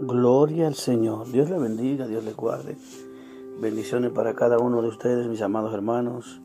Gloria 0.00 0.66
al 0.66 0.74
Señor. 0.74 1.26
Dios 1.32 1.48
le 1.48 1.58
bendiga, 1.58 2.06
Dios 2.06 2.22
le 2.22 2.34
guarde. 2.34 2.76
Bendiciones 3.62 4.10
para 4.10 4.34
cada 4.34 4.58
uno 4.58 4.82
de 4.82 4.88
ustedes, 4.88 5.26
mis 5.26 5.40
amados 5.40 5.72
hermanos. 5.72 6.42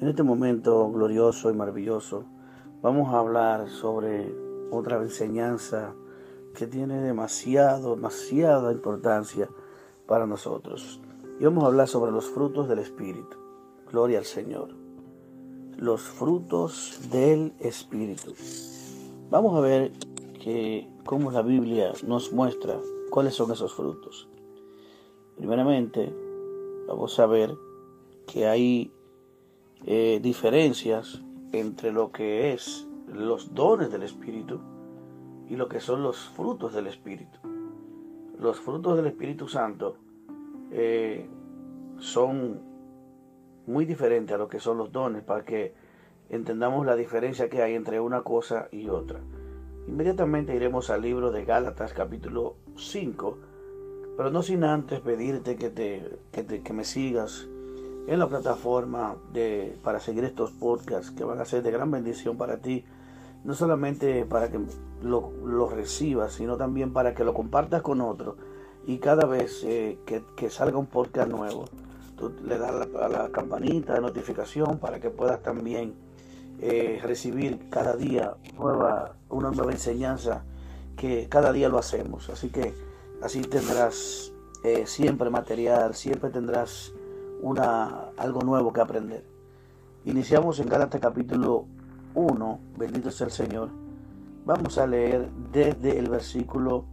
En 0.00 0.08
este 0.08 0.22
momento 0.22 0.90
glorioso 0.90 1.50
y 1.50 1.54
maravilloso, 1.54 2.24
vamos 2.80 3.12
a 3.12 3.18
hablar 3.18 3.68
sobre 3.68 4.34
otra 4.70 5.02
enseñanza 5.02 5.92
que 6.54 6.66
tiene 6.66 7.02
demasiado, 7.02 7.94
demasiada 7.94 8.72
importancia 8.72 9.50
para 10.06 10.26
nosotros. 10.26 10.98
Y 11.38 11.44
vamos 11.44 11.64
a 11.64 11.66
hablar 11.66 11.88
sobre 11.88 12.10
los 12.10 12.24
frutos 12.24 12.70
del 12.70 12.78
Espíritu. 12.78 13.36
Gloria 13.92 14.18
al 14.18 14.24
Señor. 14.24 14.70
Los 15.76 16.00
frutos 16.00 17.00
del 17.12 17.52
Espíritu. 17.60 18.32
Vamos 19.28 19.54
a 19.58 19.60
ver 19.60 19.92
que 20.44 20.86
cómo 21.06 21.30
la 21.30 21.40
Biblia 21.40 21.94
nos 22.06 22.30
muestra 22.30 22.78
cuáles 23.08 23.34
son 23.34 23.50
esos 23.50 23.72
frutos. 23.72 24.28
Primeramente, 25.38 26.14
vamos 26.86 27.18
a 27.18 27.24
ver 27.24 27.56
que 28.26 28.46
hay 28.46 28.92
eh, 29.86 30.20
diferencias 30.22 31.22
entre 31.52 31.92
lo 31.92 32.12
que 32.12 32.52
es 32.52 32.86
los 33.10 33.54
dones 33.54 33.90
del 33.90 34.02
Espíritu 34.02 34.60
y 35.48 35.56
lo 35.56 35.66
que 35.66 35.80
son 35.80 36.02
los 36.02 36.18
frutos 36.18 36.74
del 36.74 36.88
Espíritu. 36.88 37.38
Los 38.38 38.60
frutos 38.60 38.98
del 38.98 39.06
Espíritu 39.06 39.48
Santo 39.48 39.96
eh, 40.70 41.26
son 41.96 42.60
muy 43.66 43.86
diferentes 43.86 44.34
a 44.34 44.38
lo 44.38 44.48
que 44.48 44.60
son 44.60 44.76
los 44.76 44.92
dones 44.92 45.22
para 45.22 45.42
que 45.42 45.72
entendamos 46.28 46.84
la 46.84 46.96
diferencia 46.96 47.48
que 47.48 47.62
hay 47.62 47.72
entre 47.72 47.98
una 47.98 48.20
cosa 48.20 48.68
y 48.70 48.90
otra. 48.90 49.22
Inmediatamente 49.86 50.54
iremos 50.54 50.90
al 50.90 51.02
libro 51.02 51.30
de 51.30 51.44
Gálatas 51.44 51.92
capítulo 51.92 52.56
5, 52.76 53.38
pero 54.16 54.30
no 54.30 54.42
sin 54.42 54.64
antes 54.64 55.00
pedirte 55.00 55.56
que, 55.56 55.70
te, 55.70 56.18
que, 56.32 56.72
me 56.72 56.84
sigas 56.84 57.46
en 58.06 58.18
la 58.18 58.28
plataforma 58.28 59.16
de, 59.32 59.76
para 59.82 60.00
seguir 60.00 60.24
estos 60.24 60.52
podcasts 60.52 61.10
que 61.10 61.24
van 61.24 61.40
a 61.40 61.44
ser 61.44 61.62
de 61.62 61.70
gran 61.70 61.90
bendición 61.90 62.38
para 62.38 62.58
ti, 62.58 62.84
no 63.44 63.54
solamente 63.54 64.24
para 64.24 64.50
que 64.50 64.58
lo, 65.02 65.32
lo 65.44 65.68
recibas, 65.68 66.32
sino 66.32 66.56
también 66.56 66.92
para 66.92 67.14
que 67.14 67.24
lo 67.24 67.34
compartas 67.34 67.82
con 67.82 68.00
otros 68.00 68.36
y 68.86 68.98
cada 68.98 69.26
vez 69.26 69.62
eh, 69.64 69.98
que, 70.04 70.50
salga 70.50 70.78
un 70.78 70.86
podcast 70.86 71.30
nuevo, 71.30 71.66
tú 72.16 72.32
le 72.44 72.58
das 72.58 72.70
a 72.70 73.08
la 73.08 73.28
campanita 73.30 73.94
de 73.94 74.00
notificación 74.00 74.78
para 74.78 75.00
que 75.00 75.10
puedas 75.10 75.42
también 75.42 75.94
eh, 76.60 77.00
recibir 77.02 77.68
cada 77.68 77.96
día 77.96 78.36
nueva, 78.56 79.16
una 79.28 79.50
nueva 79.50 79.72
enseñanza 79.72 80.44
que 80.96 81.28
cada 81.28 81.52
día 81.52 81.68
lo 81.68 81.78
hacemos. 81.78 82.30
Así 82.30 82.48
que 82.48 82.74
así 83.22 83.40
tendrás 83.42 84.32
eh, 84.62 84.86
siempre 84.86 85.30
material, 85.30 85.94
siempre 85.94 86.30
tendrás 86.30 86.92
una, 87.42 88.10
algo 88.16 88.42
nuevo 88.42 88.72
que 88.72 88.80
aprender. 88.80 89.24
Iniciamos 90.04 90.60
en 90.60 90.68
Gálatas 90.68 91.00
capítulo 91.00 91.66
1, 92.14 92.60
bendito 92.76 93.10
sea 93.10 93.26
el 93.26 93.32
Señor. 93.32 93.70
Vamos 94.46 94.78
a 94.78 94.86
leer 94.86 95.30
desde 95.52 95.98
el 95.98 96.08
versículo 96.08 96.84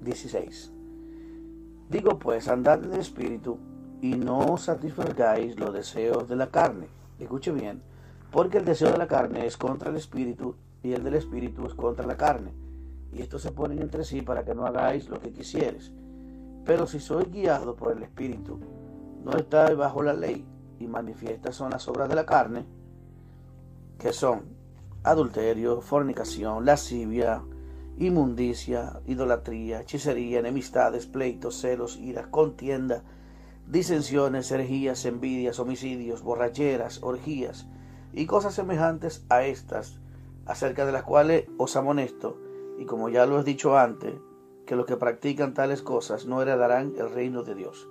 16. 0.00 0.66
Em, 0.66 0.82
Digo 1.88 2.18
pues, 2.18 2.48
andad 2.48 2.82
en 2.84 2.94
el 2.94 3.00
Espíritu 3.00 3.58
y 4.00 4.14
no 4.14 4.56
satisfagáis 4.56 5.58
los 5.60 5.74
deseos 5.74 6.28
de 6.28 6.36
la 6.36 6.48
carne 6.48 7.01
Escuche 7.18 7.52
bien, 7.52 7.82
porque 8.30 8.58
el 8.58 8.64
deseo 8.64 8.90
de 8.90 8.98
la 8.98 9.06
carne 9.06 9.46
es 9.46 9.56
contra 9.56 9.90
el 9.90 9.96
espíritu 9.96 10.56
y 10.82 10.92
el 10.92 11.04
del 11.04 11.14
espíritu 11.14 11.66
es 11.66 11.74
contra 11.74 12.06
la 12.06 12.16
carne. 12.16 12.52
Y 13.12 13.20
estos 13.20 13.42
se 13.42 13.52
ponen 13.52 13.80
entre 13.80 14.04
sí 14.04 14.22
para 14.22 14.44
que 14.44 14.54
no 14.54 14.66
hagáis 14.66 15.08
lo 15.08 15.20
que 15.20 15.32
quisieres. 15.32 15.92
Pero 16.64 16.86
si 16.86 17.00
sois 17.00 17.30
guiado 17.30 17.76
por 17.76 17.92
el 17.92 18.02
espíritu, 18.02 18.58
no 19.24 19.32
estáis 19.36 19.76
bajo 19.76 20.02
la 20.02 20.14
ley 20.14 20.44
y 20.78 20.86
manifiestas 20.86 21.56
son 21.56 21.70
las 21.70 21.86
obras 21.88 22.08
de 22.08 22.14
la 22.14 22.26
carne, 22.26 22.64
que 23.98 24.12
son 24.12 24.42
adulterio, 25.04 25.80
fornicación, 25.80 26.64
lascivia, 26.64 27.42
inmundicia, 27.98 29.00
idolatría, 29.06 29.82
hechicería, 29.82 30.40
enemistades, 30.40 31.06
pleitos, 31.06 31.60
celos, 31.60 31.96
iras, 31.98 32.26
contienda, 32.28 33.02
disensiones, 33.66 34.50
herejías, 34.50 35.04
envidias, 35.04 35.58
homicidios, 35.58 36.22
borracheras, 36.22 37.02
orgías 37.02 37.66
y 38.12 38.26
cosas 38.26 38.54
semejantes 38.54 39.24
a 39.28 39.44
estas, 39.44 40.00
acerca 40.46 40.84
de 40.84 40.92
las 40.92 41.02
cuales 41.04 41.46
os 41.56 41.76
amonesto, 41.76 42.38
y 42.78 42.84
como 42.84 43.08
ya 43.08 43.26
lo 43.26 43.40
he 43.40 43.44
dicho 43.44 43.78
antes, 43.78 44.14
que 44.66 44.76
los 44.76 44.86
que 44.86 44.96
practican 44.96 45.54
tales 45.54 45.82
cosas 45.82 46.26
no 46.26 46.42
heredarán 46.42 46.94
el 46.98 47.10
reino 47.10 47.42
de 47.42 47.54
Dios. 47.54 47.88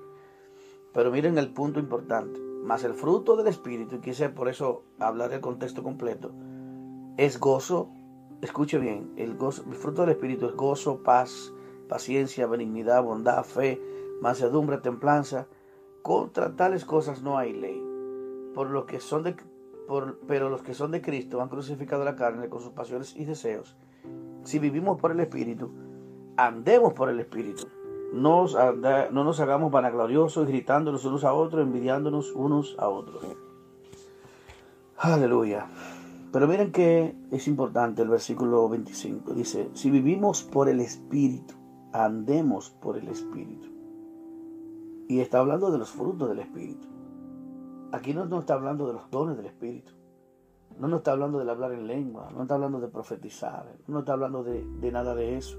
Pero 0.93 1.11
miren 1.11 1.37
el 1.37 1.53
punto 1.53 1.79
importante, 1.79 2.39
más 2.39 2.83
el 2.83 2.93
fruto 2.93 3.35
del 3.35 3.47
Espíritu, 3.47 3.95
y 3.95 3.99
quise 3.99 4.29
por 4.29 4.49
eso 4.49 4.83
hablar 4.99 5.29
del 5.29 5.41
contexto 5.41 5.83
completo, 5.83 6.31
es 7.17 7.39
gozo, 7.39 7.89
escuche 8.41 8.77
bien, 8.77 9.11
el, 9.17 9.35
gozo, 9.35 9.63
el 9.67 9.75
fruto 9.75 10.01
del 10.01 10.11
Espíritu 10.11 10.47
es 10.47 10.55
gozo, 10.55 11.03
paz, 11.03 11.53
paciencia, 11.87 12.47
benignidad, 12.47 13.03
bondad, 13.03 13.43
fe, 13.43 13.81
mansedumbre, 14.21 14.77
templanza, 14.77 15.47
contra 16.01 16.55
tales 16.55 16.85
cosas 16.85 17.21
no 17.21 17.37
hay 17.37 17.53
ley. 17.53 17.81
Por 18.53 18.69
lo 18.69 18.85
que 18.85 18.99
son 18.99 19.23
de, 19.23 19.35
pero 20.27 20.49
los 20.49 20.61
que 20.61 20.73
son 20.73 20.91
de 20.91 21.01
Cristo 21.01 21.41
han 21.41 21.49
crucificado 21.49 22.03
la 22.03 22.15
carne 22.15 22.49
con 22.49 22.61
sus 22.61 22.71
pasiones 22.71 23.15
y 23.15 23.25
deseos. 23.25 23.75
Si 24.43 24.59
vivimos 24.59 24.99
por 24.99 25.11
el 25.11 25.19
Espíritu, 25.19 25.71
andemos 26.37 26.93
por 26.93 27.09
el 27.09 27.19
Espíritu. 27.19 27.67
No 28.13 28.41
nos, 28.41 28.57
no 29.11 29.23
nos 29.23 29.39
hagamos 29.39 29.71
vanagloriosos, 29.71 30.47
gritándonos 30.47 31.05
unos 31.05 31.23
a 31.23 31.33
otros, 31.33 31.63
envidiándonos 31.63 32.31
unos 32.33 32.75
a 32.77 32.89
otros. 32.89 33.23
Aleluya. 34.97 35.67
Pero 36.31 36.47
miren 36.47 36.71
que 36.71 37.15
es 37.31 37.47
importante 37.47 38.01
el 38.01 38.09
versículo 38.09 38.67
25. 38.69 39.33
Dice, 39.33 39.69
si 39.73 39.89
vivimos 39.89 40.43
por 40.43 40.69
el 40.69 40.79
Espíritu, 40.79 41.53
andemos 41.91 42.69
por 42.69 42.97
el 42.97 43.07
Espíritu. 43.09 43.70
Y 45.11 45.19
está 45.19 45.39
hablando 45.39 45.69
de 45.71 45.77
los 45.77 45.89
frutos 45.89 46.29
del 46.29 46.39
Espíritu. 46.39 46.87
Aquí 47.91 48.13
no 48.13 48.23
nos 48.27 48.39
está 48.39 48.53
hablando 48.53 48.87
de 48.87 48.93
los 48.93 49.11
dones 49.11 49.35
del 49.35 49.47
Espíritu. 49.47 49.91
No 50.79 50.87
nos 50.87 50.99
está 50.99 51.11
hablando 51.11 51.37
de 51.43 51.51
hablar 51.51 51.73
en 51.73 51.85
lengua, 51.85 52.29
no 52.33 52.43
está 52.43 52.53
hablando 52.53 52.79
de 52.79 52.87
profetizar, 52.87 53.75
no 53.87 53.99
está 53.99 54.13
hablando 54.13 54.41
de, 54.41 54.65
de 54.65 54.91
nada 54.93 55.13
de 55.13 55.35
eso. 55.35 55.57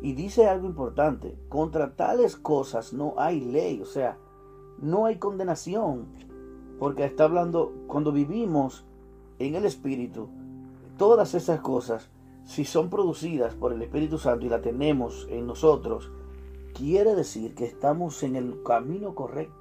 Y 0.00 0.14
dice 0.14 0.48
algo 0.48 0.66
importante, 0.66 1.36
contra 1.50 1.94
tales 1.94 2.38
cosas 2.38 2.94
no 2.94 3.12
hay 3.18 3.42
ley, 3.42 3.82
o 3.82 3.84
sea, 3.84 4.16
no 4.78 5.04
hay 5.04 5.18
condenación, 5.18 6.06
porque 6.78 7.04
está 7.04 7.24
hablando, 7.24 7.74
cuando 7.86 8.12
vivimos 8.12 8.86
en 9.38 9.56
el 9.56 9.66
Espíritu, 9.66 10.30
todas 10.96 11.34
esas 11.34 11.60
cosas, 11.60 12.08
si 12.44 12.64
son 12.64 12.88
producidas 12.88 13.54
por 13.54 13.74
el 13.74 13.82
Espíritu 13.82 14.16
Santo 14.16 14.46
y 14.46 14.48
la 14.48 14.62
tenemos 14.62 15.26
en 15.28 15.46
nosotros, 15.46 16.10
quiere 16.72 17.14
decir 17.14 17.54
que 17.54 17.64
estamos 17.64 18.22
en 18.22 18.36
el 18.36 18.62
camino 18.62 19.14
correcto. 19.14 19.54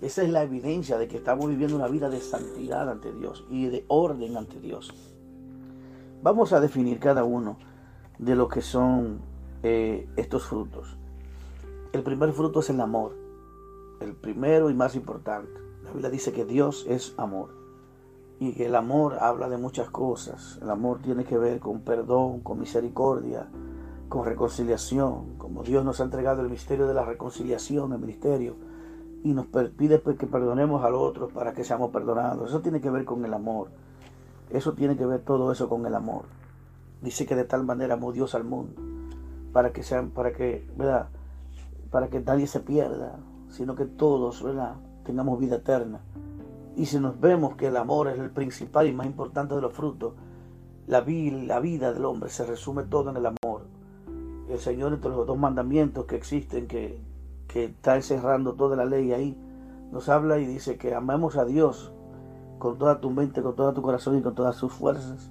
Esa 0.00 0.22
es 0.22 0.30
la 0.30 0.42
evidencia 0.42 0.98
de 0.98 1.06
que 1.06 1.16
estamos 1.16 1.48
viviendo 1.48 1.76
una 1.76 1.86
vida 1.86 2.10
de 2.10 2.20
santidad 2.20 2.90
ante 2.90 3.12
Dios 3.12 3.44
y 3.48 3.66
de 3.66 3.84
orden 3.88 4.36
ante 4.36 4.58
Dios. 4.58 4.92
Vamos 6.22 6.52
a 6.52 6.60
definir 6.60 6.98
cada 6.98 7.24
uno 7.24 7.56
de 8.18 8.34
lo 8.34 8.48
que 8.48 8.62
son 8.62 9.20
eh, 9.62 10.08
estos 10.16 10.44
frutos. 10.44 10.96
El 11.92 12.02
primer 12.02 12.32
fruto 12.32 12.60
es 12.60 12.70
el 12.70 12.80
amor, 12.80 13.16
el 14.00 14.14
primero 14.14 14.70
y 14.70 14.74
más 14.74 14.94
importante. 14.96 15.60
La 15.84 15.90
Biblia 15.90 16.10
dice 16.10 16.32
que 16.32 16.44
Dios 16.44 16.86
es 16.88 17.14
amor 17.16 17.50
y 18.40 18.54
que 18.54 18.66
el 18.66 18.74
amor 18.74 19.18
habla 19.20 19.48
de 19.48 19.56
muchas 19.56 19.88
cosas. 19.90 20.58
El 20.62 20.70
amor 20.70 21.00
tiene 21.00 21.24
que 21.24 21.38
ver 21.38 21.60
con 21.60 21.82
perdón, 21.82 22.40
con 22.40 22.58
misericordia, 22.58 23.48
con 24.12 24.26
reconciliación, 24.26 25.38
como 25.38 25.62
Dios 25.62 25.86
nos 25.86 25.98
ha 25.98 26.04
entregado 26.04 26.42
el 26.42 26.50
misterio 26.50 26.86
de 26.86 26.92
la 26.92 27.02
reconciliación, 27.02 27.94
el 27.94 27.98
ministerio, 27.98 28.56
y 29.24 29.32
nos 29.32 29.46
pide 29.46 30.02
que 30.02 30.26
perdonemos 30.26 30.84
al 30.84 30.96
otro 30.96 31.28
para 31.28 31.54
que 31.54 31.64
seamos 31.64 31.92
perdonados. 31.92 32.50
Eso 32.50 32.60
tiene 32.60 32.82
que 32.82 32.90
ver 32.90 33.06
con 33.06 33.24
el 33.24 33.32
amor. 33.32 33.68
Eso 34.50 34.74
tiene 34.74 34.98
que 34.98 35.06
ver 35.06 35.22
todo 35.22 35.50
eso 35.50 35.66
con 35.70 35.86
el 35.86 35.94
amor. 35.94 36.24
Dice 37.00 37.24
que 37.24 37.34
de 37.34 37.44
tal 37.44 37.64
manera 37.64 37.94
amó 37.94 38.12
Dios 38.12 38.34
al 38.34 38.44
mundo, 38.44 38.82
para 39.50 39.72
que 39.72 39.82
sean, 39.82 40.10
para 40.10 40.34
que, 40.34 40.68
¿verdad? 40.76 41.08
Para 41.90 42.08
que 42.08 42.20
nadie 42.20 42.46
se 42.46 42.60
pierda, 42.60 43.18
sino 43.48 43.76
que 43.76 43.86
todos, 43.86 44.42
¿verdad? 44.42 44.74
Tengamos 45.06 45.40
vida 45.40 45.56
eterna. 45.56 46.02
Y 46.76 46.84
si 46.84 47.00
nos 47.00 47.18
vemos 47.18 47.56
que 47.56 47.68
el 47.68 47.78
amor 47.78 48.08
es 48.08 48.18
el 48.18 48.28
principal 48.28 48.86
y 48.86 48.92
más 48.92 49.06
importante 49.06 49.54
de 49.54 49.62
los 49.62 49.72
frutos, 49.72 50.12
la, 50.86 51.00
la 51.00 51.60
vida 51.60 51.94
del 51.94 52.04
hombre 52.04 52.28
se 52.28 52.44
resume 52.44 52.82
todo 52.82 53.08
en 53.08 53.16
el 53.16 53.24
amor 53.24 53.41
el 54.52 54.60
Señor 54.60 54.92
entre 54.92 55.10
los 55.10 55.26
dos 55.26 55.38
mandamientos 55.38 56.06
que 56.06 56.16
existen, 56.16 56.66
que, 56.66 57.00
que 57.48 57.64
está 57.64 57.96
encerrando 57.96 58.54
toda 58.54 58.76
la 58.76 58.84
ley 58.84 59.12
ahí, 59.12 59.36
nos 59.90 60.08
habla 60.08 60.38
y 60.38 60.46
dice 60.46 60.78
que 60.78 60.94
amemos 60.94 61.36
a 61.36 61.44
Dios 61.44 61.92
con 62.58 62.78
toda 62.78 63.00
tu 63.00 63.10
mente, 63.10 63.42
con 63.42 63.56
todo 63.56 63.74
tu 63.74 63.82
corazón 63.82 64.18
y 64.18 64.22
con 64.22 64.34
todas 64.34 64.56
sus 64.56 64.72
fuerzas, 64.72 65.30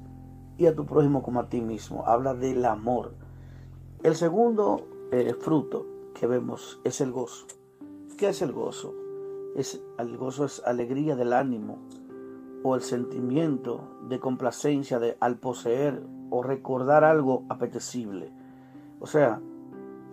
y 0.58 0.66
a 0.66 0.76
tu 0.76 0.86
prójimo 0.86 1.24
como 1.24 1.40
a 1.40 1.50
ti 1.50 1.62
mismo. 1.62 2.04
Habla 2.06 2.34
del 2.34 2.66
amor. 2.66 3.14
El 4.04 4.16
segundo 4.16 4.86
eh, 5.12 5.34
fruto 5.40 5.86
que 6.14 6.28
vemos 6.28 6.80
es 6.84 7.02
el 7.02 7.12
gozo. 7.12 7.48
¿Qué 8.18 8.30
es 8.30 8.42
el 8.42 8.52
gozo? 8.52 8.94
Es, 9.56 9.82
el 9.98 10.18
gozo 10.18 10.46
es 10.46 10.62
alegría 10.66 11.16
del 11.16 11.34
ánimo 11.34 11.80
o 12.64 12.76
el 12.76 12.82
sentimiento 12.82 13.98
de 14.08 14.20
complacencia 14.20 15.00
de, 15.00 15.18
al 15.20 15.38
poseer 15.38 16.04
o 16.30 16.44
recordar 16.44 17.04
algo 17.04 17.46
apetecible. 17.50 18.32
O 19.01 19.07
sea, 19.07 19.42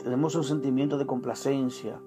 tenemos 0.03 0.35
un 0.35 0.45
sentimiento 0.45 0.97
de 0.97 1.07
complacencia, 1.07 2.01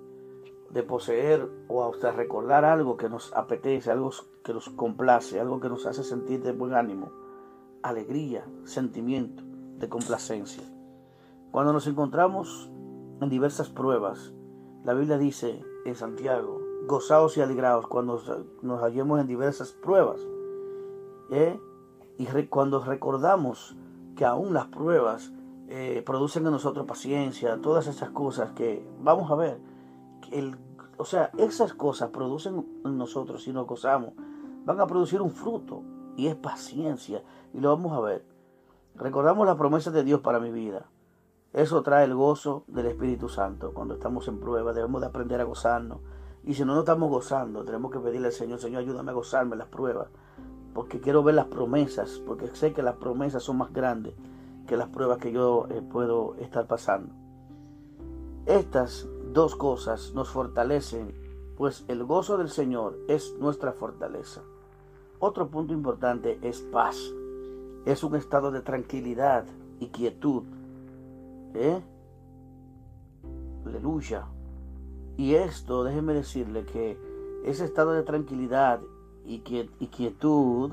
de 0.72 0.82
poseer 0.82 1.48
o 1.68 1.84
hasta 1.84 2.12
recordar 2.12 2.66
algo 2.66 2.98
que 2.98 3.08
nos 3.08 3.32
apetece, 3.34 3.92
algo 3.92 4.10
que 4.44 4.52
nos 4.52 4.68
complace, 4.70 5.40
algo 5.40 5.60
que 5.60 5.70
nos 5.70 5.86
hace 5.86 6.04
sentir 6.04 6.42
de 6.42 6.54
buen 6.54 6.74
ánimo, 6.74 7.12
alegría, 7.84 8.44
sentimiento 8.64 9.44
de 9.78 9.90
complacencia. 9.90 10.64
Cuando 11.52 11.72
nos 11.72 11.86
encontramos 11.86 12.72
en 13.22 13.30
diversas 13.30 13.70
pruebas, 13.70 14.34
la 14.84 14.96
Biblia 14.96 15.20
dice 15.20 15.64
en 15.86 15.94
Santiago, 15.96 16.60
gozaos 16.88 17.38
y 17.38 17.42
alegraos 17.42 17.86
cuando 17.86 18.20
nos 18.64 18.82
hallemos 18.82 19.20
en 19.20 19.28
diversas 19.28 19.72
pruebas. 19.72 20.26
¿eh? 21.30 21.60
Y 22.18 22.26
cuando 22.48 22.84
recordamos 22.84 23.76
que 24.16 24.26
aún 24.26 24.56
las 24.56 24.68
pruebas 24.68 25.32
eh, 25.74 26.04
producen 26.06 26.46
en 26.46 26.52
nosotros 26.52 26.86
paciencia, 26.86 27.62
todas 27.62 27.88
esas 27.88 28.10
cosas 28.10 28.52
que 28.52 28.86
vamos 29.00 29.32
a 29.32 29.36
ver, 29.36 29.58
o 30.98 31.06
sea, 31.06 31.32
esas 31.38 31.74
cosas 31.74 32.10
producen 32.10 32.68
en 32.84 32.98
nosotros, 32.98 33.44
si 33.44 33.54
nos 33.54 33.68
gozamos, 33.68 34.12
van 34.66 34.82
a 34.82 34.86
producir 34.88 35.22
un 35.22 35.32
fruto 35.32 35.82
y 36.18 36.28
es 36.28 36.36
paciencia 36.36 37.24
y 37.54 37.62
lo 37.62 37.70
vamos 37.70 37.94
a 37.94 38.02
ver. 38.02 38.26
Recordamos 38.96 39.48
las 39.48 39.56
promesas 39.56 39.94
de 39.94 40.04
Dios 40.04 40.20
para 40.20 40.42
mi 40.42 40.52
vida. 40.52 40.88
Eso 41.54 41.82
trae 41.84 42.04
el 42.04 42.16
gozo 42.16 42.66
del 42.68 42.88
Espíritu 42.88 43.30
Santo. 43.30 43.74
Cuando 43.74 43.94
estamos 43.94 44.28
en 44.28 44.42
prueba 44.42 44.74
debemos 44.74 45.00
de 45.00 45.08
aprender 45.08 45.40
a 45.40 45.46
gozarnos. 45.46 46.00
Y 46.44 46.54
si 46.54 46.66
no 46.66 46.74
nos 46.74 46.80
estamos 46.80 47.10
gozando, 47.10 47.64
tenemos 47.64 47.92
que 47.92 48.00
pedirle 48.00 48.28
al 48.28 48.34
Señor, 48.34 48.60
Señor, 48.60 48.82
ayúdame 48.82 49.12
a 49.12 49.14
gozarme 49.14 49.56
las 49.56 49.70
pruebas. 49.70 50.10
Porque 50.74 51.00
quiero 51.00 51.24
ver 51.24 51.36
las 51.36 51.46
promesas, 51.46 52.22
porque 52.28 52.48
sé 52.48 52.74
que 52.74 52.84
las 52.84 52.98
promesas 52.98 53.42
son 53.42 53.60
más 53.60 53.72
grandes 53.72 54.16
que 54.72 54.78
las 54.78 54.88
pruebas 54.88 55.18
que 55.18 55.34
yo 55.34 55.68
eh, 55.70 55.82
puedo 55.82 56.36
estar 56.36 56.66
pasando. 56.66 57.14
Estas 58.46 59.06
dos 59.34 59.58
cosas 59.58 60.14
nos 60.16 60.30
fortalecen, 60.30 61.14
pues 61.58 61.84
el 61.90 62.06
gozo 62.06 62.38
del 62.38 62.48
Señor 62.48 62.98
es 63.10 63.36
nuestra 63.38 63.74
fortaleza. 63.74 64.44
Otro 65.20 65.50
punto 65.50 65.74
importante 65.74 66.40
es 66.42 66.62
paz. 66.62 66.96
Es 67.84 68.02
un 68.06 68.16
estado 68.16 68.50
de 68.50 68.62
tranquilidad 68.62 69.44
y 69.82 69.88
quietud. 69.88 70.44
¿Eh? 71.54 71.82
Aleluya. 73.66 74.26
Y 75.18 75.34
esto, 75.34 75.84
déjeme 75.84 76.14
decirle 76.14 76.64
que 76.64 76.98
ese 77.44 77.66
estado 77.66 77.92
de 77.92 78.04
tranquilidad 78.04 78.80
y 79.26 79.40
quietud 79.42 80.72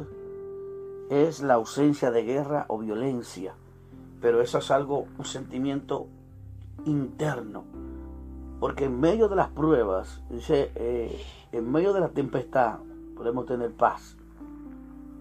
es 1.11 1.43
la 1.43 1.55
ausencia 1.55 2.13
de 2.13 2.23
guerra 2.23 2.65
o 2.69 2.79
violencia 2.79 3.57
pero 4.21 4.41
eso 4.41 4.59
es 4.59 4.71
algo, 4.71 5.07
un 5.19 5.25
sentimiento 5.25 6.09
interno. 6.85 7.65
Porque 8.61 8.87
en 8.87 8.99
medio 8.99 9.29
de 9.29 9.37
las 9.37 9.49
pruebas, 9.49 10.21
eh, 10.31 11.23
en 11.53 11.71
medio 11.71 11.93
de 11.93 12.01
la 12.01 12.09
tempestad, 12.09 12.79
podemos 13.17 13.47
tener 13.47 13.73
paz. 13.73 14.17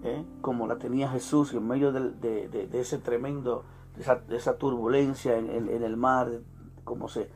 ¿eh? 0.04 0.24
Como 0.42 0.68
la 0.68 0.78
tenía 0.78 1.10
Jesús 1.10 1.54
en 1.54 1.68
medio 1.68 1.92
de, 1.92 2.70
ese 2.74 2.98
tremendo, 2.98 3.64
de 3.96 4.36
esa, 4.36 4.58
turbulencia 4.58 5.38
en, 5.38 5.84
el 5.84 5.98
mar, 5.98 6.32
como 6.84 7.10
se, 7.10 7.30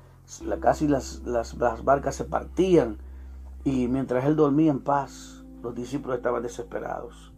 la, 0.44 0.60
casi 0.60 0.88
las, 0.88 1.22
las, 1.24 1.56
las 1.56 1.84
barcas 1.84 2.16
se 2.16 2.26
partían. 2.26 2.98
Y 3.64 3.88
mientras 3.88 4.26
él 4.26 4.36
dormía 4.36 4.72
en 4.72 4.80
paz, 4.80 5.44
los 5.62 5.76
discípulos 5.76 6.18
estaban 6.18 6.42
desesperados. 6.42 7.32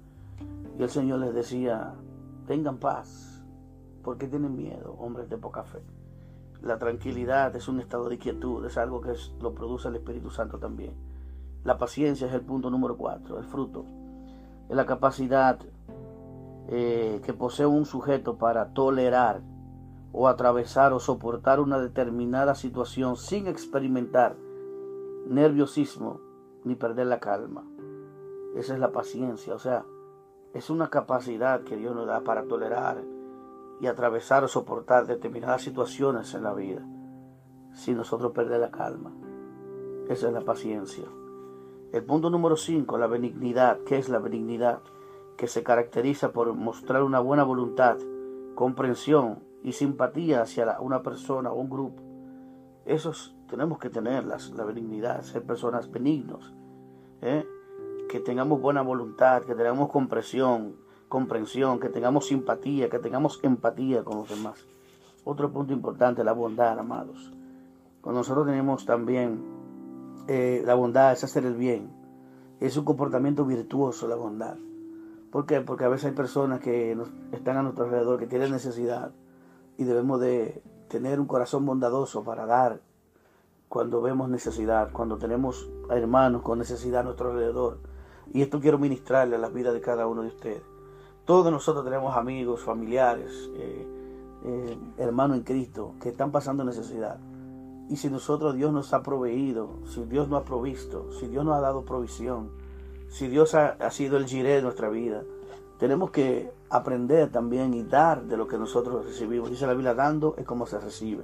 Y 0.80 0.84
el 0.84 0.90
Señor 0.90 1.20
les 1.20 1.34
decía, 1.34 1.94
tengan 2.48 2.78
paz 2.78 3.33
¿Por 4.04 4.18
qué 4.18 4.28
tienen 4.28 4.56
miedo, 4.56 4.96
hombres 5.00 5.30
de 5.30 5.38
poca 5.38 5.64
fe? 5.64 5.80
La 6.62 6.78
tranquilidad 6.78 7.56
es 7.56 7.68
un 7.70 7.80
estado 7.80 8.10
de 8.10 8.18
quietud, 8.18 8.66
es 8.66 8.78
algo 8.78 9.00
que 9.00 9.14
lo 9.42 9.54
produce 9.54 9.88
el 9.88 9.96
Espíritu 9.96 10.30
Santo 10.30 10.60
también. 10.60 10.94
La 11.64 11.78
paciencia 11.78 12.28
es 12.28 12.34
el 12.34 12.42
punto 12.42 12.70
número 12.70 12.98
cuatro, 12.98 13.38
el 13.38 13.46
fruto. 13.46 13.86
Es 14.70 14.76
la 14.76 14.86
capacidad 14.86 15.58
eh, 16.68 17.22
que 17.24 17.34
posee 17.34 17.66
un 17.66 17.86
sujeto 17.86 18.38
para 18.38 18.74
tolerar 18.74 19.42
o 20.12 20.28
atravesar 20.28 20.92
o 20.92 21.00
soportar 21.00 21.62
una 21.62 21.80
determinada 21.80 22.56
situación 22.56 23.16
sin 23.16 23.48
experimentar 23.48 24.36
nerviosismo 25.28 26.20
ni 26.66 26.76
perder 26.76 27.08
la 27.08 27.20
calma. 27.20 27.64
Esa 28.56 28.74
es 28.74 28.80
la 28.80 28.92
paciencia, 28.92 29.56
o 29.56 29.60
sea, 29.60 29.86
es 30.54 30.70
una 30.70 30.90
capacidad 30.90 31.64
que 31.64 31.78
Dios 31.78 31.96
nos 31.96 32.06
da 32.06 32.22
para 32.22 32.44
tolerar 32.44 33.13
y 33.84 33.88
atravesar 33.88 34.46
o 34.46 34.48
soportar 34.48 35.08
determinadas 35.08 35.62
situaciones 35.62 36.34
en 36.34 36.44
la 36.44 36.54
vida 36.54 36.82
sin 37.74 37.98
nosotros 37.98 38.32
perder 38.32 38.62
la 38.62 38.72
calma. 38.72 39.12
Esa 40.08 40.28
es 40.28 40.34
la 40.34 40.40
paciencia. 40.40 41.04
El 41.92 42.06
punto 42.06 42.30
número 42.30 42.56
5, 42.56 42.98
la 42.98 43.08
benignidad. 43.08 43.80
¿Qué 43.86 43.98
es 43.98 44.08
la 44.08 44.20
benignidad? 44.20 44.80
Que 45.36 45.48
se 45.48 45.64
caracteriza 45.64 46.32
por 46.32 46.54
mostrar 46.54 47.04
una 47.04 47.20
buena 47.20 47.44
voluntad, 47.44 47.98
comprensión 48.56 49.44
y 49.64 49.74
simpatía 49.74 50.44
hacia 50.44 50.80
una 50.80 51.04
persona 51.04 51.52
o 51.52 51.60
un 51.60 51.70
grupo. 51.70 52.02
Esos 52.86 53.36
tenemos 53.50 53.80
que 53.80 53.90
tenerlas, 53.90 54.52
la 54.52 54.64
benignidad, 54.64 55.24
ser 55.24 55.44
personas 55.44 55.92
benignos. 55.92 56.54
¿eh? 57.22 57.46
Que 58.08 58.22
tengamos 58.22 58.62
buena 58.62 58.82
voluntad, 58.82 59.44
que 59.44 59.56
tengamos 59.56 59.90
comprensión, 59.90 60.78
comprensión, 61.14 61.80
que 61.80 61.90
tengamos 61.90 62.26
simpatía, 62.26 62.90
que 62.90 62.98
tengamos 62.98 63.40
empatía 63.44 64.04
con 64.04 64.18
los 64.18 64.30
demás. 64.30 64.66
Otro 65.24 65.52
punto 65.52 65.72
importante, 65.72 66.24
la 66.24 66.32
bondad, 66.32 66.80
amados. 66.80 67.32
Cuando 68.02 68.22
nosotros 68.22 68.48
tenemos 68.48 68.84
también 68.84 69.44
eh, 70.28 70.64
la 70.66 70.74
bondad, 70.74 71.12
es 71.12 71.24
hacer 71.24 71.46
el 71.46 71.54
bien. 71.54 71.92
Es 72.60 72.78
un 72.78 72.84
comportamiento 72.84 73.46
virtuoso 73.46 74.08
la 74.08 74.16
bondad. 74.16 74.56
¿Por 75.30 75.46
qué? 75.46 75.62
Porque 75.62 75.84
a 75.84 75.88
veces 75.88 76.06
hay 76.06 76.14
personas 76.14 76.62
que 76.62 76.98
están 77.32 77.58
a 77.58 77.62
nuestro 77.62 77.86
alrededor, 77.86 78.18
que 78.18 78.26
tienen 78.26 78.50
necesidad 78.52 79.12
y 79.78 79.84
debemos 79.84 80.20
de 80.20 80.64
tener 80.88 81.20
un 81.20 81.28
corazón 81.28 81.64
bondadoso 81.64 82.24
para 82.24 82.48
dar 82.48 82.82
cuando 83.70 84.02
vemos 84.02 84.30
necesidad, 84.30 84.92
cuando 84.92 85.20
tenemos 85.20 85.70
hermanos 85.92 86.42
con 86.42 86.58
necesidad 86.58 87.02
a 87.02 87.04
nuestro 87.04 87.30
alrededor. 87.30 87.78
Y 88.34 88.42
esto 88.42 88.60
quiero 88.60 88.80
ministrarle 88.80 89.36
a 89.36 89.40
la 89.40 89.50
vida 89.50 89.72
de 89.72 89.80
cada 89.80 90.08
uno 90.08 90.24
de 90.24 90.30
ustedes. 90.30 90.73
Todos 91.26 91.50
nosotros 91.54 91.86
tenemos 91.86 92.18
amigos, 92.18 92.62
familiares, 92.62 93.50
eh, 93.56 93.88
eh, 94.44 94.78
hermanos 94.98 95.38
en 95.38 95.44
Cristo 95.44 95.94
que 96.02 96.10
están 96.10 96.32
pasando 96.32 96.66
necesidad. 96.66 97.18
Y 97.90 97.96
si 97.96 98.10
nosotros 98.10 98.56
Dios 98.56 98.74
nos 98.74 98.94
ha 98.94 99.04
proveído, 99.04 99.70
si 99.86 100.04
Dios 100.04 100.28
nos 100.28 100.42
ha 100.42 100.46
provisto, 100.46 101.14
si 101.14 101.28
Dios 101.28 101.46
nos 101.46 101.56
ha 101.56 101.62
dado 101.62 101.86
provisión, 101.86 102.50
si 103.08 103.30
Dios 103.30 103.56
ha, 103.56 103.90
sido 103.90 104.18
el 104.18 104.26
giré 104.26 104.56
de 104.56 104.64
nuestra 104.64 104.90
vida, 104.90 105.24
tenemos 105.80 106.12
que 106.12 106.52
aprender 106.70 107.32
también 107.32 107.74
y 107.74 107.84
dar 107.84 108.24
de 108.24 108.36
lo 108.36 108.48
que 108.48 108.58
nosotros 108.58 109.06
recibimos. 109.06 109.50
Dice 109.50 109.66
la 109.66 109.76
Biblia, 109.76 109.94
dando 109.94 110.36
es 110.38 110.46
como 110.46 110.66
se 110.66 110.78
recibe. 110.78 111.24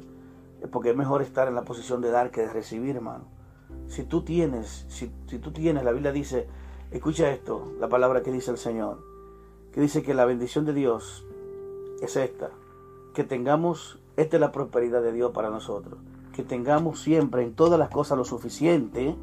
Porque 0.72 0.92
es 0.92 0.96
mejor 0.96 1.22
estar 1.22 1.50
en 1.50 1.56
la 1.56 1.64
posición 1.64 2.00
de 2.00 2.12
dar 2.12 2.32
que 2.32 2.42
de 2.42 2.54
recibir, 2.54 2.96
hermano. 2.96 3.26
Si 3.88 4.04
tú 4.04 4.22
tienes, 4.22 4.86
si, 4.88 5.12
si 5.28 5.40
tú 5.40 5.52
tienes, 5.52 5.84
la 5.84 5.92
Biblia 5.92 6.14
dice, 6.14 6.48
escucha 6.90 7.32
esto, 7.32 7.74
la 7.80 7.90
palabra 7.90 8.22
que 8.22 8.32
dice 8.32 8.52
el 8.52 8.58
Señor 8.58 9.09
dice 9.80 10.04
que 10.04 10.14
la 10.14 10.26
bendición 10.26 10.66
de 10.66 10.74
Dios 10.74 11.26
es 12.02 12.16
esta, 12.16 12.52
que 13.14 13.24
tengamos, 13.24 14.00
esta 14.18 14.38
es 14.38 14.42
la 14.42 14.52
prosperidad 14.52 15.02
de 15.02 15.12
Dios 15.12 15.32
para 15.32 15.50
nosotros, 15.50 16.00
que 16.34 16.44
tengamos 16.44 17.02
siempre 17.02 17.44
en 17.44 17.54
todas 17.54 17.80
las 17.80 17.90
cosas 17.90 18.18
lo 18.18 18.26
suficiente 18.26 19.16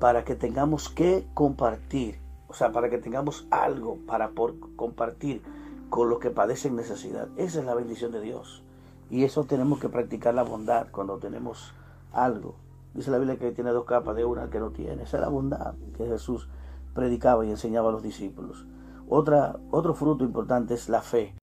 para 0.00 0.24
que 0.24 0.34
tengamos 0.34 0.88
que 0.88 1.26
compartir, 1.34 2.18
o 2.48 2.54
sea, 2.54 2.72
para 2.72 2.90
que 2.90 2.98
tengamos 2.98 3.46
algo 3.50 3.98
para 4.06 4.30
por 4.30 4.54
compartir 4.76 5.42
con 5.88 6.08
los 6.08 6.18
que 6.18 6.30
padecen 6.30 6.76
necesidad. 6.76 7.28
Esa 7.36 7.60
es 7.60 7.66
la 7.66 7.74
bendición 7.74 8.12
de 8.12 8.20
Dios. 8.20 8.62
Y 9.08 9.24
eso 9.24 9.44
tenemos 9.44 9.78
que 9.78 9.88
practicar 9.88 10.34
la 10.34 10.42
bondad 10.42 10.88
cuando 10.90 11.18
tenemos 11.18 11.72
algo. 12.12 12.56
Dice 12.92 13.10
la 13.10 13.18
Biblia 13.18 13.38
que 13.38 13.52
tiene 13.52 13.70
dos 13.70 13.84
capas 13.84 14.16
de 14.16 14.24
una 14.24 14.50
que 14.50 14.58
no 14.58 14.70
tiene. 14.70 15.04
Esa 15.04 15.18
es 15.18 15.20
la 15.20 15.28
bondad 15.28 15.74
que 15.96 16.06
Jesús 16.06 16.48
predicaba 16.94 17.44
y 17.46 17.50
enseñaba 17.50 17.90
a 17.90 17.92
los 17.92 18.02
discípulos. 18.02 18.66
Otra, 19.08 19.56
otro 19.70 19.94
fruto 19.94 20.24
importante 20.24 20.74
es 20.74 20.88
la 20.88 21.02
fe. 21.02 21.34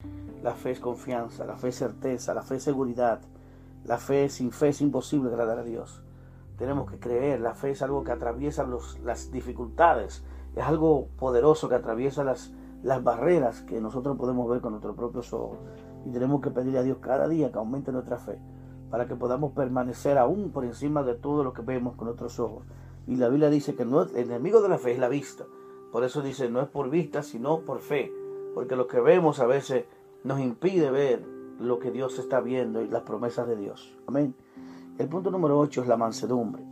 La 0.42 0.54
fe 0.54 0.72
es 0.72 0.80
confianza, 0.80 1.46
la 1.46 1.56
fe 1.56 1.70
es 1.70 1.76
certeza, 1.76 2.34
la 2.34 2.42
fe 2.42 2.56
es 2.56 2.64
seguridad. 2.64 3.22
La 3.86 3.98
fe 3.98 4.30
sin 4.30 4.52
fe 4.52 4.70
es 4.70 4.82
imposible 4.82 5.30
agradar 5.30 5.60
a 5.60 5.64
Dios. 5.64 6.04
Tenemos 6.58 6.90
que 6.92 7.00
creer, 7.00 7.40
la 7.42 7.56
fe 7.56 7.72
es 7.72 7.82
algo 7.82 8.04
que 8.04 8.12
atraviesa 8.12 8.68
las 9.04 9.32
dificultades, 9.32 10.24
es 10.56 10.64
algo 10.64 11.08
poderoso 11.18 11.70
que 11.70 11.76
atraviesa 11.76 12.24
las, 12.24 12.52
las 12.84 13.04
barreras 13.04 13.62
que 13.62 13.82
nosotros 13.82 14.18
podemos 14.18 14.50
ver 14.50 14.62
con 14.62 14.72
nuestros 14.72 14.96
propios 14.96 15.34
ojos. 15.34 15.58
Y 16.06 16.12
tenemos 16.12 16.42
que 16.42 16.52
pedirle 16.52 16.80
a 16.80 16.84
Dios 16.84 16.98
cada 17.00 17.28
día 17.28 17.52
que 17.52 17.58
aumente 17.58 17.92
nuestra 17.92 18.18
fe 18.18 18.40
para 18.94 19.08
que 19.08 19.16
podamos 19.16 19.54
permanecer 19.54 20.20
aún 20.20 20.52
por 20.52 20.66
encima 20.66 21.02
de 21.02 21.16
todo 21.16 21.44
lo 21.44 21.52
que 21.52 21.64
vemos 21.64 21.96
con 21.96 22.06
nuestros 22.06 22.40
ojos. 22.40 22.64
Y 23.08 23.16
la 23.16 23.28
Biblia 23.28 23.50
dice 23.50 23.74
que 23.74 23.86
no, 23.86 24.04
el 24.04 24.16
enemigo 24.16 24.62
de 24.62 24.70
la 24.70 24.78
fe 24.78 24.92
es 24.92 25.00
la 25.00 25.08
vista. 25.08 25.46
Por 25.94 26.04
eso 26.04 26.24
dice, 26.24 26.50
no 26.50 26.60
es 26.60 26.68
por 26.68 26.90
vista, 26.90 27.22
sino 27.22 27.60
por 27.60 27.80
fe. 27.80 28.12
Porque 28.56 28.76
lo 28.76 28.88
que 28.88 29.00
vemos 29.00 29.40
a 29.40 29.46
veces 29.46 29.86
nos 30.24 30.40
impide 30.40 30.90
ver 30.90 31.24
lo 31.60 31.78
que 31.78 31.92
Dios 31.92 32.18
está 32.18 32.42
viendo 32.42 32.82
y 32.82 32.88
las 32.88 33.04
promesas 33.04 33.48
de 33.48 33.56
Dios. 33.56 33.96
Amén. 34.08 34.34
El 34.98 35.08
punto 35.08 35.30
número 35.30 35.60
8 35.60 35.84
es 35.84 35.88
la 35.88 35.96
mansedumbre. 35.96 36.64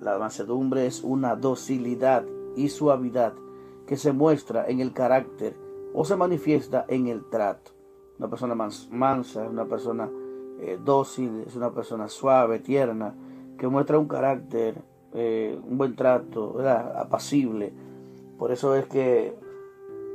La 0.00 0.18
mansedumbre 0.18 0.86
es 0.86 1.04
una 1.04 1.36
docilidad 1.36 2.24
y 2.56 2.70
suavidad 2.70 3.34
que 3.86 3.98
se 3.98 4.10
muestra 4.10 4.66
en 4.66 4.80
el 4.80 4.94
carácter 4.94 5.54
o 5.92 6.06
se 6.06 6.16
manifiesta 6.16 6.86
en 6.88 7.08
el 7.08 7.28
trato. 7.28 7.72
Una 8.18 8.30
persona 8.30 8.54
mansa, 8.54 9.42
una 9.42 9.66
persona 9.66 10.10
eh, 10.60 10.78
dócil, 10.82 11.44
es 11.46 11.56
una 11.56 11.72
persona 11.72 12.08
suave, 12.08 12.60
tierna, 12.60 13.14
que 13.58 13.68
muestra 13.68 13.98
un 13.98 14.08
carácter, 14.08 14.82
eh, 15.12 15.60
un 15.62 15.76
buen 15.76 15.94
trato, 15.94 16.58
apacible. 16.96 17.89
Por 18.40 18.52
eso 18.52 18.74
es 18.74 18.86
que 18.86 19.36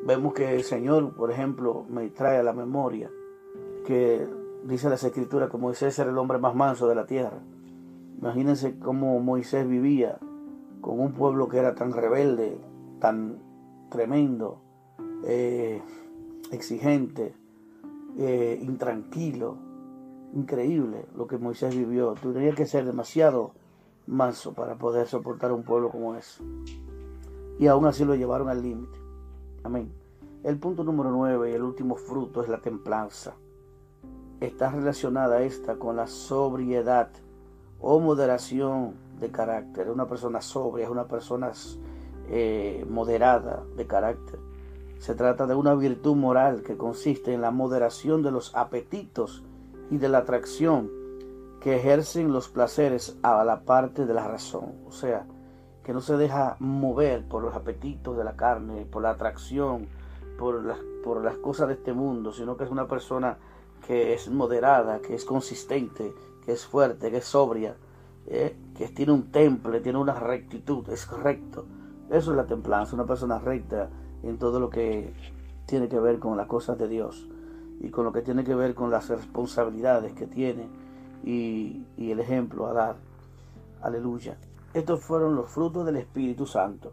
vemos 0.03 0.33
que 0.33 0.55
el 0.55 0.63
Señor, 0.63 1.13
por 1.13 1.31
ejemplo, 1.31 1.85
me 1.87 2.09
trae 2.09 2.39
a 2.39 2.43
la 2.43 2.53
memoria 2.53 3.11
que 3.85 4.27
dice 4.63 4.89
las 4.89 5.03
escrituras 5.03 5.51
que 5.51 5.57
Moisés 5.57 5.99
era 5.99 6.09
el 6.09 6.17
hombre 6.17 6.39
más 6.39 6.55
manso 6.55 6.87
de 6.87 6.95
la 6.95 7.05
tierra. 7.05 7.37
Imagínense 8.17 8.79
cómo 8.79 9.19
Moisés 9.19 9.67
vivía 9.67 10.17
con 10.81 10.99
un 10.99 11.13
pueblo 11.13 11.47
que 11.47 11.59
era 11.59 11.75
tan 11.75 11.93
rebelde, 11.93 12.57
tan 12.99 13.37
tremendo, 13.91 14.59
eh, 15.27 15.83
exigente, 16.51 17.35
eh, 18.17 18.59
intranquilo, 18.59 19.55
increíble 20.33 21.05
lo 21.15 21.27
que 21.27 21.37
Moisés 21.37 21.77
vivió. 21.77 22.15
Tendría 22.15 22.55
que 22.55 22.65
ser 22.65 22.85
demasiado 22.85 23.51
manso 24.07 24.55
para 24.55 24.79
poder 24.79 25.05
soportar 25.05 25.51
un 25.51 25.61
pueblo 25.61 25.91
como 25.91 26.15
ese. 26.15 26.41
Y 27.59 27.67
aún 27.67 27.85
así 27.85 28.05
lo 28.05 28.15
llevaron 28.15 28.49
al 28.49 28.61
límite. 28.61 28.99
Amén. 29.63 29.91
El 30.43 30.57
punto 30.57 30.83
número 30.83 31.11
nueve 31.11 31.51
y 31.51 31.53
el 31.53 31.63
último 31.63 31.95
fruto 31.95 32.43
es 32.43 32.49
la 32.49 32.61
templanza 32.61 33.35
está 34.39 34.69
relacionada 34.69 35.41
esta 35.41 35.75
con 35.75 35.95
la 35.95 36.07
sobriedad 36.07 37.09
o 37.79 37.99
moderación 37.99 38.95
de 39.19 39.31
carácter. 39.31 39.89
Una 39.89 40.07
persona 40.07 40.41
sobria 40.41 40.85
es 40.85 40.91
una 40.91 41.07
persona 41.07 41.51
eh, 42.29 42.85
moderada 42.89 43.63
de 43.75 43.87
carácter. 43.87 44.39
Se 44.99 45.15
trata 45.15 45.45
de 45.45 45.55
una 45.55 45.75
virtud 45.75 46.15
moral 46.15 46.63
que 46.63 46.77
consiste 46.77 47.33
en 47.33 47.41
la 47.41 47.51
moderación 47.51 48.23
de 48.23 48.31
los 48.31 48.55
apetitos 48.55 49.43
y 49.91 49.97
de 49.97 50.09
la 50.09 50.19
atracción 50.19 50.89
que 51.61 51.75
ejercen 51.75 52.31
los 52.31 52.49
placeres 52.49 53.17
a 53.21 53.43
la 53.43 53.61
parte 53.61 54.05
de 54.05 54.13
la 54.13 54.27
razón. 54.27 54.73
O 54.87 54.91
sea, 54.91 55.27
que 55.85 55.93
no 55.93 56.01
se 56.01 56.17
deja 56.17 56.55
mover 56.59 57.27
por 57.27 57.43
los 57.43 57.53
apetitos 57.53 58.17
de 58.17 58.23
la 58.23 58.35
carne, 58.35 58.85
por 58.85 59.03
la 59.03 59.11
atracción, 59.11 59.87
por 60.39 60.65
las, 60.65 60.79
por 61.03 61.23
las 61.23 61.37
cosas 61.37 61.67
de 61.67 61.75
este 61.75 61.93
mundo, 61.93 62.33
sino 62.33 62.57
que 62.57 62.63
es 62.63 62.71
una 62.71 62.87
persona 62.87 63.37
que 63.85 64.13
es 64.13 64.27
moderada, 64.29 64.99
que 64.99 65.13
es 65.13 65.25
consistente, 65.25 66.11
que 66.43 66.53
es 66.53 66.65
fuerte, 66.65 67.11
que 67.11 67.17
es 67.17 67.25
sobria, 67.25 67.75
¿eh? 68.25 68.57
que 68.75 68.87
tiene 68.87 69.11
un 69.11 69.31
temple, 69.31 69.79
tiene 69.79 69.99
una 69.99 70.15
rectitud, 70.15 70.89
es 70.89 71.07
recto. 71.11 71.67
Eso 72.09 72.31
es 72.31 72.37
la 72.37 72.47
templanza, 72.47 72.95
una 72.95 73.05
persona 73.05 73.37
recta 73.37 73.89
en 74.23 74.39
todo 74.39 74.59
lo 74.59 74.71
que 74.71 75.13
tiene 75.67 75.87
que 75.87 75.99
ver 75.99 76.17
con 76.17 76.35
las 76.35 76.47
cosas 76.47 76.79
de 76.79 76.87
Dios 76.87 77.27
y 77.79 77.89
con 77.89 78.05
lo 78.05 78.11
que 78.11 78.23
tiene 78.23 78.43
que 78.43 78.55
ver 78.55 78.73
con 78.73 78.89
las 78.89 79.09
responsabilidades 79.09 80.13
que 80.13 80.25
tiene 80.25 80.67
y, 81.23 81.85
y 81.95 82.09
el 82.09 82.19
ejemplo 82.19 82.65
a 82.65 82.73
dar. 82.73 82.95
Aleluya. 83.83 84.35
Estos 84.75 85.05
fueron 85.05 85.37
los 85.37 85.49
frutos 85.49 85.85
del 85.85 85.95
Espíritu 85.95 86.45
Santo. 86.45 86.91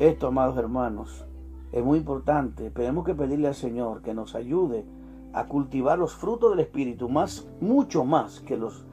Esto, 0.00 0.26
amados 0.26 0.56
hermanos, 0.56 1.24
es 1.70 1.84
muy 1.84 2.00
importante. 2.00 2.72
Tenemos 2.72 3.04
que 3.04 3.14
pedirle 3.14 3.46
al 3.46 3.54
Señor 3.54 4.02
que 4.02 4.14
nos 4.14 4.34
ayude 4.34 4.84
a 5.32 5.46
cultivar 5.46 5.96
los 5.96 6.12
frutos 6.12 6.50
del 6.50 6.58
Espíritu, 6.58 7.08
más, 7.08 7.46
mucho 7.60 8.04
más 8.04 8.40
que 8.40 8.56
los, 8.56 8.84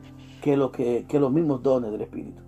que, 0.43 0.55
lo 0.55 0.71
que, 0.71 1.07
que 1.09 1.19
los 1.19 1.31
mismos 1.31 1.63
dones 1.63 1.91
del 1.91 2.01
Espíritu. 2.01 2.43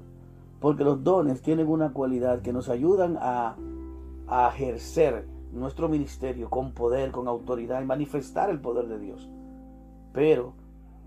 Porque 0.59 0.83
los 0.83 1.03
dones 1.03 1.41
tienen 1.41 1.67
una 1.67 1.91
cualidad 1.91 2.43
que 2.43 2.53
nos 2.53 2.69
ayudan 2.69 3.17
a, 3.19 3.55
a 4.27 4.49
ejercer 4.49 5.25
nuestro 5.53 5.89
ministerio 5.89 6.51
con 6.51 6.73
poder, 6.73 7.09
con 7.09 7.27
autoridad 7.27 7.81
y 7.81 7.85
manifestar 7.85 8.51
el 8.51 8.61
poder 8.61 8.87
de 8.89 8.99
Dios. 8.99 9.27
Pero 10.13 10.53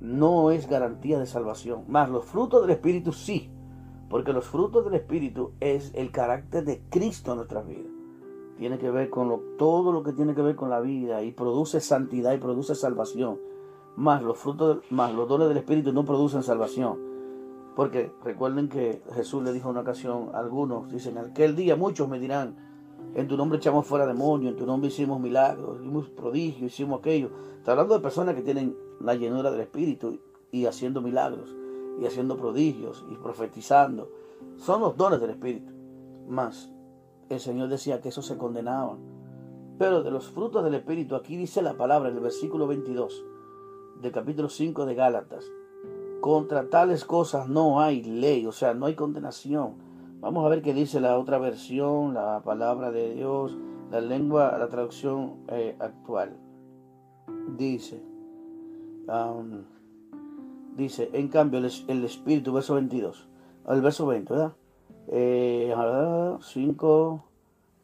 no 0.01 0.51
es 0.51 0.69
garantía 0.69 1.21
de 1.21 1.27
salvación. 1.27 1.85
Más 1.87 2.11
los 2.11 2.25
frutos 2.25 2.63
del 2.63 2.71
Espíritu 2.71 3.13
sí, 3.13 3.53
porque 4.09 4.33
los 4.33 4.47
frutos 4.47 4.85
del 4.85 4.95
Espíritu 4.95 5.53
es 5.61 5.93
el 5.95 6.11
carácter 6.11 6.65
de 6.65 6.83
Cristo 6.91 7.33
en 7.33 7.37
nuestras 7.39 7.67
vidas 7.67 7.97
tiene 8.57 8.79
que 8.79 8.91
ver 8.91 9.11
con 9.11 9.41
todo 9.59 9.93
lo 9.93 10.03
que 10.03 10.13
tiene 10.13 10.35
que 10.35 10.43
ver 10.43 10.57
con 10.57 10.71
la 10.71 10.81
vida 10.81 11.23
y 11.23 11.33
produce 11.33 11.81
santidad 11.81 12.33
y 12.33 12.39
produce 12.39 12.75
salvación. 12.75 13.39
Más 13.97 14.23
los 14.23 14.39
frutos, 14.39 14.79
más 14.91 15.15
los 15.15 15.29
dones 15.29 15.49
del 15.49 15.59
Espíritu 15.59 15.93
no 15.93 16.05
producen 16.05 16.43
salvación. 16.43 16.99
Porque 17.75 18.11
recuerden 18.25 18.69
que 18.69 19.03
Jesús 19.15 19.43
le 19.43 19.53
dijo 19.53 19.69
en 19.69 19.73
una 19.73 19.83
ocasión 19.83 20.31
a 20.33 20.39
algunos, 20.39 20.91
dicen, 20.91 21.19
aquel 21.19 21.55
día 21.57 21.77
muchos 21.77 22.09
me 22.09 22.19
dirán, 22.19 22.57
en 23.15 23.29
tu 23.29 23.37
nombre 23.37 23.59
echamos 23.59 23.87
fuera 23.87 24.07
demonios, 24.07 24.53
en 24.53 24.59
tu 24.59 24.67
nombre 24.67 24.89
hicimos 24.89 25.21
milagros, 25.21 25.81
hicimos 25.81 26.09
prodigios, 26.09 26.73
hicimos 26.73 27.01
aquello. 27.01 27.31
Está 27.59 27.73
hablando 27.73 27.95
de 27.95 28.01
personas 28.01 28.35
que 28.35 28.43
tienen 28.43 28.75
la 29.01 29.15
llenura 29.15 29.51
del 29.51 29.61
Espíritu 29.61 30.19
y 30.51 30.65
haciendo 30.65 31.03
milagros, 31.03 31.55
y 32.01 32.07
haciendo 32.07 32.37
prodigios, 32.37 33.05
y 33.11 33.17
profetizando. 33.17 34.11
Son 34.57 34.81
los 34.81 34.97
dones 34.97 35.21
del 35.21 35.31
Espíritu. 35.31 35.73
Más 36.29 36.73
el 37.29 37.41
Señor 37.41 37.69
decía 37.69 38.01
que 38.01 38.11
eso 38.11 38.23
se 38.23 38.37
condenaban. 38.37 38.99
Pero 39.79 40.03
de 40.03 40.11
los 40.11 40.29
frutos 40.29 40.65
del 40.65 40.75
Espíritu, 40.75 41.17
aquí 41.17 41.37
dice 41.37 41.61
la 41.63 41.75
palabra 41.75 42.09
en 42.09 42.17
el 42.17 42.23
versículo 42.23 42.67
22 42.67 43.25
del 44.01 44.13
capítulo 44.13 44.49
5 44.49 44.87
de 44.87 44.95
Gálatas. 44.95 45.45
Contra 46.21 46.69
tales 46.71 47.05
cosas 47.05 47.49
no 47.49 47.81
hay 47.81 48.03
ley, 48.03 48.47
o 48.47 48.53
sea, 48.53 48.75
no 48.75 48.87
hay 48.87 48.95
condenación. 48.95 49.75
Vamos 50.21 50.47
a 50.47 50.49
ver 50.49 50.63
qué 50.63 50.73
dice 50.73 51.01
la 51.01 51.19
otra 51.19 51.39
versión, 51.39 52.15
la 52.15 52.43
palabra 52.43 52.91
de 52.91 53.15
Dios, 53.15 53.57
la 53.91 54.01
lengua, 54.01 54.57
la 54.59 54.69
traducción 54.69 55.45
eh, 55.49 55.77
actual. 55.79 56.37
Dice, 57.57 58.03
um, 59.09 59.63
dice, 60.77 61.11
en 61.13 61.29
cambio, 61.29 61.59
el, 61.59 62.05
Espíritu, 62.05 62.53
verso 62.53 62.75
22, 62.75 63.29
el 63.69 63.81
verso 63.81 64.07
20, 64.07 64.33
¿verdad? 64.33 64.53
5, 66.41 67.25
eh, 67.25 67.37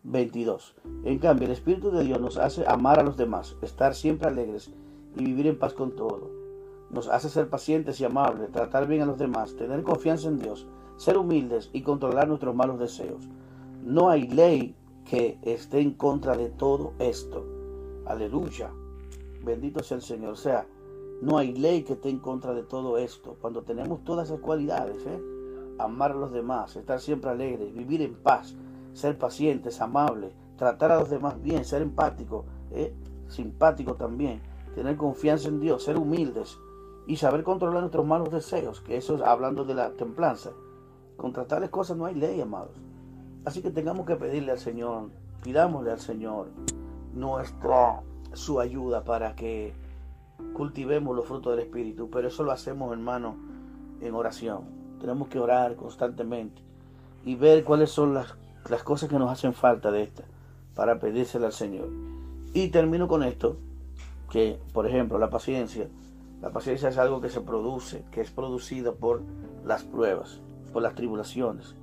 22. 0.04 0.76
En 1.04 1.18
cambio, 1.18 1.46
el 1.46 1.52
Espíritu 1.52 1.90
de 1.90 2.04
Dios 2.04 2.20
nos 2.20 2.36
hace 2.36 2.64
amar 2.66 2.98
a 2.98 3.02
los 3.02 3.16
demás, 3.16 3.56
estar 3.62 3.94
siempre 3.94 4.28
alegres 4.28 4.72
y 5.16 5.24
vivir 5.24 5.46
en 5.46 5.58
paz 5.58 5.72
con 5.72 5.96
todo. 5.96 6.30
Nos 6.90 7.08
hace 7.08 7.28
ser 7.28 7.48
pacientes 7.48 8.00
y 8.00 8.04
amables, 8.04 8.52
tratar 8.52 8.86
bien 8.86 9.02
a 9.02 9.06
los 9.06 9.18
demás, 9.18 9.56
tener 9.56 9.82
confianza 9.82 10.28
en 10.28 10.38
Dios, 10.38 10.66
ser 10.96 11.16
humildes 11.16 11.70
y 11.72 11.82
controlar 11.82 12.28
nuestros 12.28 12.54
malos 12.54 12.78
deseos. 12.78 13.28
No 13.82 14.10
hay 14.10 14.28
ley 14.28 14.76
que 15.04 15.38
esté 15.42 15.80
en 15.80 15.94
contra 15.94 16.36
de 16.36 16.50
todo 16.50 16.92
esto. 16.98 17.44
Aleluya. 18.06 18.70
Bendito 19.44 19.82
sea 19.82 19.96
el 19.96 20.02
Señor. 20.02 20.32
O 20.32 20.36
sea, 20.36 20.66
no 21.22 21.38
hay 21.38 21.52
ley 21.52 21.84
que 21.84 21.92
esté 21.92 22.10
en 22.10 22.18
contra 22.18 22.52
de 22.52 22.64
todo 22.64 22.98
esto. 22.98 23.36
Cuando 23.40 23.62
tenemos 23.62 24.02
todas 24.02 24.28
esas 24.28 24.40
cualidades, 24.40 25.06
¿eh? 25.06 25.22
amar 25.78 26.10
a 26.10 26.14
los 26.14 26.32
demás, 26.32 26.74
estar 26.74 27.00
siempre 27.00 27.30
alegres, 27.30 27.72
vivir 27.72 28.02
en 28.02 28.14
paz, 28.14 28.56
ser 28.92 29.16
pacientes, 29.16 29.80
amables, 29.80 30.34
tratar 30.56 30.90
a 30.90 30.98
los 30.98 31.10
demás 31.10 31.40
bien, 31.40 31.64
ser 31.64 31.80
empático, 31.80 32.44
eh, 32.72 32.92
simpático 33.28 33.94
también, 33.94 34.42
tener 34.74 34.96
confianza 34.96 35.46
en 35.46 35.60
Dios, 35.60 35.84
ser 35.84 35.96
humildes 35.96 36.58
y 37.06 37.14
saber 37.14 37.44
controlar 37.44 37.82
nuestros 37.82 38.04
malos 38.04 38.32
deseos, 38.32 38.80
que 38.80 38.96
eso 38.96 39.14
es 39.14 39.22
hablando 39.22 39.64
de 39.64 39.74
la 39.74 39.92
templanza. 39.92 40.50
Contra 41.16 41.46
tales 41.46 41.70
cosas 41.70 41.96
no 41.96 42.06
hay 42.06 42.16
ley, 42.16 42.40
amados. 42.40 42.74
Así 43.44 43.62
que 43.62 43.70
tengamos 43.70 44.06
que 44.06 44.16
pedirle 44.16 44.50
al 44.50 44.58
Señor, 44.58 45.10
pidámosle 45.44 45.92
al 45.92 46.00
Señor 46.00 46.48
nuestra 47.14 48.02
su 48.32 48.58
ayuda 48.58 49.04
para 49.04 49.36
que 49.36 49.72
cultivemos 50.52 51.16
los 51.16 51.26
frutos 51.26 51.56
del 51.56 51.64
Espíritu, 51.66 52.10
pero 52.10 52.28
eso 52.28 52.42
lo 52.42 52.52
hacemos, 52.52 52.92
hermano, 52.92 53.36
en 54.00 54.14
oración. 54.14 54.64
Tenemos 55.00 55.28
que 55.28 55.38
orar 55.38 55.76
constantemente 55.76 56.62
y 57.24 57.34
ver 57.34 57.64
cuáles 57.64 57.90
son 57.90 58.14
las, 58.14 58.34
las 58.68 58.82
cosas 58.82 59.08
que 59.08 59.18
nos 59.18 59.30
hacen 59.30 59.52
falta 59.52 59.90
de 59.90 60.02
esta 60.02 60.24
para 60.74 60.98
pedírsela 60.98 61.46
al 61.46 61.52
Señor. 61.52 61.88
Y 62.54 62.68
termino 62.68 63.08
con 63.08 63.22
esto, 63.22 63.56
que 64.30 64.58
por 64.72 64.86
ejemplo 64.86 65.18
la 65.18 65.30
paciencia, 65.30 65.88
la 66.40 66.50
paciencia 66.50 66.88
es 66.88 66.98
algo 66.98 67.20
que 67.20 67.28
se 67.28 67.40
produce, 67.40 68.04
que 68.10 68.20
es 68.20 68.30
producida 68.30 68.92
por 68.92 69.22
las 69.64 69.84
pruebas, 69.84 70.40
por 70.72 70.82
las 70.82 70.94
tribulaciones. 70.94 71.76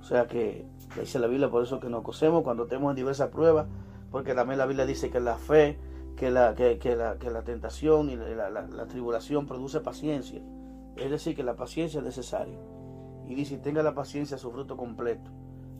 O 0.00 0.04
sea 0.04 0.26
que 0.26 0.66
dice 1.00 1.18
la 1.18 1.26
Biblia 1.26 1.50
por 1.50 1.62
eso 1.62 1.80
que 1.80 1.88
nos 1.88 2.02
cosemos 2.02 2.42
cuando 2.42 2.66
tenemos 2.66 2.94
diversas 2.94 3.30
pruebas, 3.30 3.66
porque 4.10 4.34
también 4.34 4.58
la 4.58 4.66
Biblia 4.66 4.86
dice 4.86 5.10
que 5.10 5.20
la 5.20 5.36
fe 5.36 5.78
que 6.16 6.30
la, 6.30 6.54
que, 6.54 6.96
la, 6.96 7.18
que 7.18 7.30
la 7.30 7.42
tentación 7.42 8.10
y 8.10 8.16
la, 8.16 8.50
la, 8.50 8.86
tribulación 8.86 9.46
produce 9.46 9.80
paciencia. 9.80 10.40
Es 10.96 11.10
decir, 11.10 11.34
que 11.34 11.42
la 11.42 11.56
paciencia 11.56 11.98
es 11.98 12.04
necesaria. 12.04 12.58
Y 13.26 13.34
dice, 13.34 13.58
tenga 13.58 13.82
la 13.82 13.94
paciencia 13.94 14.38
su 14.38 14.50
fruto 14.52 14.76
completo. 14.76 15.30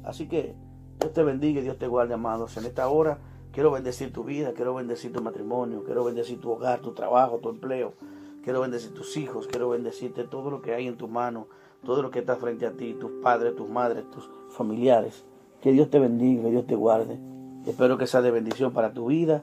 Así 0.02 0.26
que 0.26 0.54
Dios 0.98 1.12
te 1.12 1.22
bendiga 1.22 1.60
y 1.60 1.62
Dios 1.62 1.78
te 1.78 1.86
guarde, 1.86 2.14
amados. 2.14 2.56
En 2.56 2.64
esta 2.64 2.88
hora 2.88 3.18
quiero 3.52 3.70
bendecir 3.70 4.12
tu 4.12 4.24
vida, 4.24 4.52
quiero 4.54 4.74
bendecir 4.74 5.12
tu 5.12 5.22
matrimonio, 5.22 5.84
quiero 5.84 6.04
bendecir 6.04 6.40
tu 6.40 6.50
hogar, 6.50 6.80
tu 6.80 6.92
trabajo, 6.92 7.38
tu 7.38 7.50
empleo. 7.50 7.94
Quiero 8.42 8.60
bendecir 8.60 8.92
tus 8.92 9.16
hijos, 9.16 9.46
quiero 9.46 9.70
bendecirte 9.70 10.24
todo 10.24 10.50
lo 10.50 10.60
que 10.60 10.74
hay 10.74 10.86
en 10.86 10.96
tu 10.96 11.08
mano, 11.08 11.46
todo 11.84 12.02
lo 12.02 12.10
que 12.10 12.18
está 12.18 12.36
frente 12.36 12.66
a 12.66 12.72
ti, 12.72 12.94
tus 12.94 13.10
padres, 13.22 13.54
tus 13.54 13.68
madres, 13.68 14.10
tus 14.10 14.28
familiares. 14.50 15.24
Que 15.62 15.72
Dios 15.72 15.88
te 15.88 15.98
bendiga, 15.98 16.50
Dios 16.50 16.66
te 16.66 16.74
guarde. 16.74 17.18
Espero 17.66 17.96
que 17.96 18.06
sea 18.06 18.20
de 18.20 18.30
bendición 18.30 18.72
para 18.72 18.92
tu 18.92 19.06
vida 19.06 19.42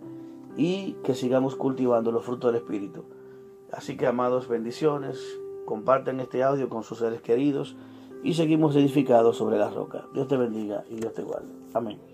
y 0.57 0.93
que 1.03 1.15
sigamos 1.15 1.55
cultivando 1.55 2.11
los 2.11 2.25
frutos 2.25 2.51
del 2.51 2.61
Espíritu. 2.61 3.05
Así 3.71 3.97
que, 3.97 4.07
amados, 4.07 4.47
bendiciones. 4.47 5.19
Compartan 5.65 6.19
este 6.19 6.43
audio 6.43 6.69
con 6.69 6.83
sus 6.83 6.97
seres 6.97 7.21
queridos 7.21 7.75
y 8.23 8.33
seguimos 8.33 8.75
edificados 8.75 9.37
sobre 9.37 9.57
la 9.57 9.69
roca. 9.69 10.05
Dios 10.13 10.27
te 10.27 10.37
bendiga 10.37 10.83
y 10.89 10.95
Dios 10.95 11.13
te 11.13 11.23
guarde. 11.23 11.53
Amén. 11.73 12.10